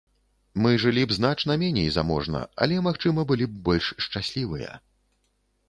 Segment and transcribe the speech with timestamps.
[0.61, 4.71] Мы жылі б значна меней заможна, але, магчыма, былі б больш шчаслівыя.